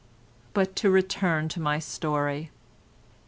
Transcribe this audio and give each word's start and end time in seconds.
But 0.55 0.75
to 0.77 0.89
return 0.89 1.47
to 1.49 1.59
my 1.59 1.77
story. 1.77 2.49